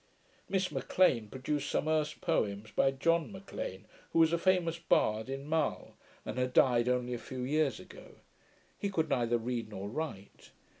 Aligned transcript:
Miss 0.49 0.71
M'Lean 0.71 1.27
produced 1.29 1.69
some 1.69 1.87
Erse 1.87 2.15
poems 2.15 2.71
by 2.71 2.89
John 2.89 3.31
M'Lean, 3.31 3.85
who 4.13 4.17
was 4.17 4.33
a 4.33 4.39
famous 4.39 4.79
bard 4.79 5.29
in 5.29 5.45
Mull, 5.45 5.95
and 6.25 6.39
had 6.39 6.53
died 6.53 6.89
only 6.89 7.13
a 7.13 7.19
few 7.19 7.43
years 7.43 7.79
ago. 7.79 8.15
He 8.79 8.89
could 8.89 9.09
neither 9.09 9.37
read 9.37 9.69
nor 9.69 9.87
write. 9.87 10.49